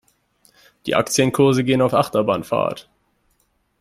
[0.87, 2.89] Die Aktienkurse gehen auf Achterbahnfahrt.